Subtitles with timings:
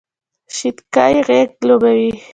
[0.55, 2.09] شینککۍ غیږ لوبوې،